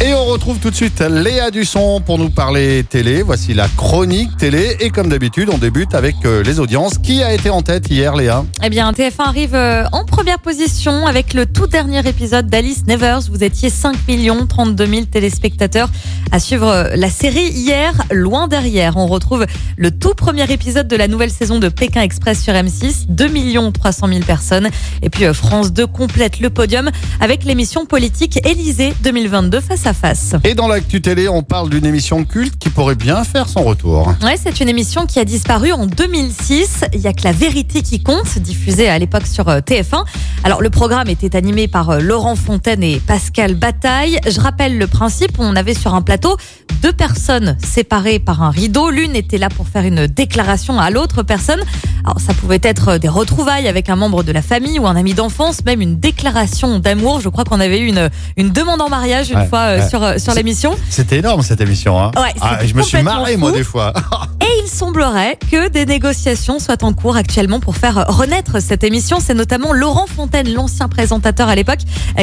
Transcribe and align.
Et 0.00 0.14
on 0.14 0.26
retrouve 0.26 0.60
tout 0.60 0.70
de 0.70 0.76
suite 0.76 1.00
Léa 1.00 1.50
Dusson 1.50 2.00
pour 2.00 2.18
nous 2.18 2.30
parler 2.30 2.84
télé. 2.88 3.22
Voici 3.22 3.52
la 3.52 3.66
chronique 3.66 4.36
télé. 4.36 4.76
Et 4.78 4.90
comme 4.90 5.08
d'habitude, 5.08 5.50
on 5.52 5.58
débute 5.58 5.92
avec 5.92 6.14
euh, 6.24 6.44
les 6.44 6.60
audiences. 6.60 6.98
Qui 6.98 7.24
a 7.24 7.34
été 7.34 7.50
en 7.50 7.62
tête 7.62 7.90
hier, 7.90 8.14
Léa? 8.14 8.44
Eh 8.62 8.70
bien, 8.70 8.92
TF1 8.92 9.14
arrive 9.18 9.56
euh, 9.56 9.86
en 9.90 10.04
première 10.04 10.38
position 10.38 11.04
avec 11.08 11.34
le 11.34 11.46
tout 11.46 11.66
dernier 11.66 12.08
épisode 12.08 12.46
d'Alice 12.46 12.86
Nevers. 12.86 13.22
Vous 13.28 13.42
étiez 13.42 13.70
5 13.70 14.06
millions 14.06 14.46
32 14.46 14.86
000 14.86 15.04
téléspectateurs 15.06 15.90
à 16.30 16.38
suivre 16.38 16.68
euh, 16.68 16.94
la 16.94 17.10
série 17.10 17.48
hier. 17.48 17.92
Loin 18.12 18.46
derrière, 18.46 18.98
on 18.98 19.08
retrouve 19.08 19.46
le 19.76 19.90
tout 19.90 20.14
premier 20.14 20.48
épisode 20.52 20.86
de 20.86 20.94
la 20.94 21.08
nouvelle 21.08 21.32
saison 21.32 21.58
de 21.58 21.68
Pékin 21.68 22.02
Express 22.02 22.40
sur 22.40 22.52
M6. 22.52 23.06
2 23.08 23.26
millions 23.26 23.72
300 23.72 24.06
000 24.06 24.20
personnes. 24.20 24.68
Et 25.02 25.10
puis 25.10 25.24
France 25.34 25.72
2 25.72 25.88
complète 25.88 26.38
le 26.38 26.50
podium 26.50 26.88
avec 27.18 27.42
l'émission 27.42 27.84
politique 27.84 28.38
Élysée 28.46 28.94
2022 29.02 29.58
face 29.58 29.87
à 29.87 29.87
face. 29.92 30.34
Et 30.44 30.54
dans 30.54 30.68
l'actu 30.68 31.00
télé, 31.00 31.28
on 31.28 31.42
parle 31.42 31.70
d'une 31.70 31.86
émission 31.86 32.24
culte 32.24 32.58
qui 32.58 32.70
pourrait 32.70 32.94
bien 32.94 33.24
faire 33.24 33.48
son 33.48 33.62
retour. 33.64 34.14
Ouais, 34.22 34.36
c'est 34.42 34.60
une 34.60 34.68
émission 34.68 35.06
qui 35.06 35.18
a 35.18 35.24
disparu 35.24 35.72
en 35.72 35.86
2006. 35.86 36.84
Il 36.94 37.00
y 37.00 37.06
a 37.06 37.12
que 37.12 37.24
la 37.24 37.32
vérité 37.32 37.82
qui 37.82 38.02
compte, 38.02 38.38
diffusée 38.38 38.88
à 38.88 38.98
l'époque 38.98 39.26
sur 39.26 39.48
euh, 39.48 39.60
TF1. 39.60 40.04
Alors 40.44 40.60
le 40.62 40.70
programme 40.70 41.08
était 41.08 41.36
animé 41.36 41.68
par 41.68 41.90
euh, 41.90 42.00
Laurent 42.00 42.36
Fontaine 42.36 42.82
et 42.82 43.00
Pascal 43.00 43.54
Bataille. 43.54 44.18
Je 44.28 44.40
rappelle 44.40 44.78
le 44.78 44.86
principe, 44.86 45.38
on 45.38 45.56
avait 45.56 45.74
sur 45.74 45.94
un 45.94 46.02
plateau 46.02 46.36
deux 46.82 46.92
personnes 46.92 47.56
séparées 47.62 48.18
par 48.18 48.42
un 48.42 48.50
rideau. 48.50 48.90
L'une 48.90 49.16
était 49.16 49.38
là 49.38 49.48
pour 49.48 49.66
faire 49.68 49.84
une 49.84 50.06
déclaration 50.06 50.78
à 50.78 50.90
l'autre 50.90 51.22
personne. 51.22 51.60
Alors 52.04 52.20
ça 52.20 52.34
pouvait 52.34 52.60
être 52.62 52.98
des 52.98 53.08
retrouvailles 53.08 53.68
avec 53.68 53.88
un 53.90 53.96
membre 53.96 54.22
de 54.22 54.32
la 54.32 54.42
famille 54.42 54.78
ou 54.78 54.86
un 54.86 54.96
ami 54.96 55.14
d'enfance, 55.14 55.64
même 55.64 55.80
une 55.80 55.98
déclaration 55.98 56.78
d'amour. 56.78 57.20
Je 57.20 57.28
crois 57.28 57.44
qu'on 57.44 57.60
avait 57.60 57.80
eu 57.80 57.86
une, 57.86 58.10
une 58.36 58.50
demande 58.50 58.80
en 58.80 58.88
mariage 58.88 59.30
une 59.30 59.38
Ouais, 59.38 59.46
fois 59.46 59.58
euh. 59.60 59.77
Sur, 59.86 60.02
euh, 60.02 60.18
sur 60.18 60.34
l'émission. 60.34 60.76
C'était 60.88 61.18
énorme 61.18 61.42
cette 61.42 61.60
émission. 61.60 62.00
Hein 62.00 62.10
Ouais, 62.16 62.32
Ah, 62.40 62.58
je 62.64 62.74
me 62.74 62.82
suis 62.82 63.02
marré, 63.02 63.36
moi, 63.36 63.52
des 63.52 63.64
fois. 63.64 63.92
Il 64.68 64.74
semblerait 64.74 65.38
que 65.50 65.68
des 65.70 65.86
négociations 65.86 66.58
soient 66.58 66.84
en 66.84 66.92
cours 66.92 67.16
actuellement 67.16 67.58
pour 67.58 67.74
faire 67.74 68.04
renaître 68.06 68.60
cette 68.60 68.84
émission. 68.84 69.16
C'est 69.18 69.32
notamment 69.32 69.72
Laurent 69.72 70.04
Fontaine, 70.06 70.52
l'ancien 70.52 70.88
présentateur 70.88 71.48
à 71.48 71.54
l'époque, 71.54 71.78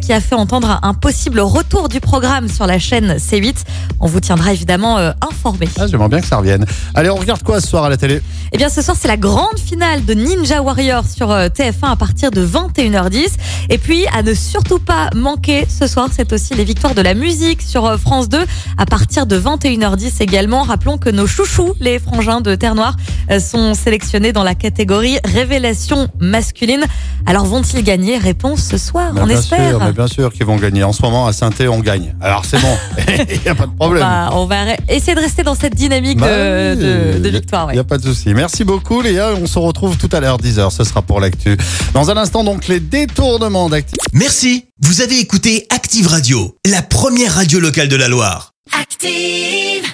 qui 0.00 0.10
a 0.14 0.22
fait 0.22 0.36
entendre 0.36 0.80
un 0.82 0.94
possible 0.94 1.40
retour 1.40 1.90
du 1.90 2.00
programme 2.00 2.48
sur 2.48 2.66
la 2.66 2.78
chaîne 2.78 3.16
C8. 3.18 3.56
On 4.00 4.06
vous 4.06 4.20
tiendra 4.20 4.54
évidemment 4.54 4.96
euh, 4.96 5.12
informé. 5.20 5.68
Ah, 5.78 5.86
J'aimerais 5.86 6.08
bien 6.08 6.22
que 6.22 6.26
ça 6.26 6.38
revienne. 6.38 6.64
Allez, 6.94 7.10
on 7.10 7.16
regarde 7.16 7.42
quoi 7.42 7.60
ce 7.60 7.68
soir 7.68 7.84
à 7.84 7.90
la 7.90 7.98
télé? 7.98 8.22
Eh 8.52 8.56
bien, 8.56 8.70
ce 8.70 8.80
soir, 8.80 8.96
c'est 8.98 9.08
la 9.08 9.18
grande 9.18 9.58
finale 9.58 10.06
de 10.06 10.14
Ninja 10.14 10.62
Warrior 10.62 11.04
sur 11.04 11.30
euh, 11.30 11.48
TF1 11.48 11.92
à 11.92 11.96
partir 11.96 12.30
de 12.30 12.44
21h10. 12.44 13.32
Et 13.68 13.76
puis, 13.76 14.06
à 14.14 14.22
ne 14.22 14.32
surtout 14.32 14.78
pas 14.78 15.10
manquer 15.14 15.66
ce 15.68 15.86
soir, 15.86 16.08
c'est 16.10 16.32
aussi 16.32 16.54
les 16.54 16.64
victoires 16.64 16.94
de 16.94 17.02
la 17.02 17.12
musique 17.12 17.60
sur 17.60 17.84
euh, 17.84 17.98
France 17.98 18.30
2 18.30 18.38
à 18.78 18.86
partir 18.86 19.26
de 19.26 19.38
21h10 19.38 20.22
également. 20.22 20.62
Rappelons 20.62 20.96
que 20.96 21.10
nos 21.10 21.26
chouchous, 21.26 21.74
les 21.80 21.98
frangins 21.98 22.29
de 22.40 22.54
Terre 22.54 22.76
Noire, 22.76 22.96
euh, 23.32 23.40
sont 23.40 23.74
sélectionnés 23.74 24.32
dans 24.32 24.44
la 24.44 24.54
catégorie 24.54 25.18
révélation 25.24 26.06
masculine. 26.20 26.84
Alors, 27.26 27.44
vont-ils 27.46 27.82
gagner? 27.82 28.16
Réponse 28.18 28.62
ce 28.62 28.78
soir, 28.78 29.10
on 29.16 29.26
bien 29.26 29.36
espère. 29.36 29.70
sûr, 29.70 29.80
mais 29.80 29.92
bien 29.92 30.06
sûr 30.06 30.32
qu'ils 30.32 30.46
vont 30.46 30.56
gagner. 30.56 30.84
En 30.84 30.92
ce 30.92 31.02
moment, 31.02 31.26
à 31.26 31.32
saint 31.32 31.50
on 31.68 31.80
gagne. 31.80 32.14
Alors 32.20 32.44
c'est 32.44 32.60
bon, 32.60 32.76
il 33.08 33.40
n'y 33.40 33.48
a 33.48 33.54
pas 33.54 33.66
de 33.66 33.72
problème. 33.74 34.02
Bah, 34.04 34.30
on 34.34 34.46
va 34.46 34.56
essayer 34.88 35.14
de 35.14 35.20
rester 35.20 35.42
dans 35.42 35.54
cette 35.54 35.74
dynamique 35.74 36.18
Bah 36.18 36.28
de, 36.28 37.14
oui, 37.16 37.20
de- 37.20 37.28
victoire. 37.28 37.70
Il 37.70 37.74
n'y 37.74 37.80
a 37.80 37.84
pas 37.84 37.98
de 37.98 38.02
souci. 38.04 38.32
Merci 38.34 38.64
beaucoup 38.64 39.00
Léa. 39.02 39.32
On 39.40 39.46
se 39.46 39.58
retrouve 39.58 39.96
tout 39.96 40.08
à 40.12 40.20
l'heure 40.20 40.38
10h. 40.38 40.70
Ce 40.70 40.84
sera 40.84 41.02
pour 41.02 41.20
l'actu. 41.20 41.56
Dans 41.94 42.10
un 42.10 42.16
instant 42.16 42.44
donc 42.44 42.68
les 42.68 42.78
détournements 42.80 43.68
d'actifs. 43.68 43.98
Merci, 44.12 44.66
vous 44.82 45.00
avez 45.00 45.18
écouté 45.18 45.66
Active 45.70 46.06
Radio, 46.06 46.56
la 46.66 46.82
première 46.82 47.34
radio 47.34 47.58
locale 47.60 47.88
de 47.88 47.96
la 47.96 48.08
Loire. 48.08 48.52
Active. 48.80 49.89